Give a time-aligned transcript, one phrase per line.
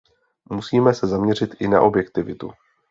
[0.49, 2.51] Musíme se zaměřit i na objektivitu.